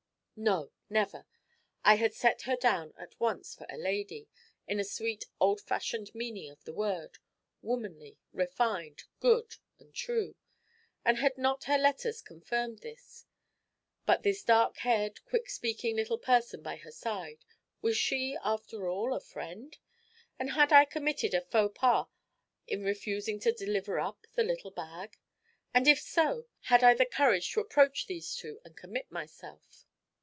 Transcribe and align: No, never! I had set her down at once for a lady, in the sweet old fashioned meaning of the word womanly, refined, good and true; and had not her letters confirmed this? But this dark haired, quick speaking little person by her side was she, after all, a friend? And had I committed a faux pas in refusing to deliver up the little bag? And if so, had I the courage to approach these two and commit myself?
No, 0.43 0.71
never! 0.89 1.27
I 1.85 1.97
had 1.97 2.15
set 2.15 2.41
her 2.43 2.55
down 2.55 2.95
at 2.97 3.13
once 3.19 3.53
for 3.53 3.67
a 3.69 3.77
lady, 3.77 4.27
in 4.67 4.77
the 4.77 4.83
sweet 4.83 5.23
old 5.39 5.61
fashioned 5.61 6.15
meaning 6.15 6.49
of 6.49 6.63
the 6.63 6.73
word 6.73 7.19
womanly, 7.61 8.17
refined, 8.33 9.03
good 9.19 9.57
and 9.77 9.93
true; 9.93 10.33
and 11.05 11.17
had 11.19 11.37
not 11.37 11.65
her 11.65 11.77
letters 11.77 12.23
confirmed 12.23 12.79
this? 12.79 13.27
But 14.07 14.23
this 14.23 14.41
dark 14.43 14.77
haired, 14.77 15.23
quick 15.25 15.47
speaking 15.47 15.95
little 15.95 16.17
person 16.17 16.63
by 16.63 16.77
her 16.77 16.91
side 16.91 17.45
was 17.83 17.95
she, 17.95 18.35
after 18.43 18.89
all, 18.89 19.13
a 19.13 19.19
friend? 19.19 19.77
And 20.39 20.53
had 20.53 20.73
I 20.73 20.85
committed 20.85 21.35
a 21.35 21.41
faux 21.41 21.77
pas 21.79 22.07
in 22.65 22.81
refusing 22.83 23.39
to 23.41 23.51
deliver 23.51 23.99
up 23.99 24.25
the 24.33 24.43
little 24.43 24.71
bag? 24.71 25.19
And 25.71 25.87
if 25.87 26.01
so, 26.01 26.47
had 26.61 26.83
I 26.83 26.95
the 26.95 27.05
courage 27.05 27.51
to 27.51 27.59
approach 27.59 28.07
these 28.07 28.35
two 28.35 28.59
and 28.65 28.75
commit 28.75 29.11
myself? 29.11 29.85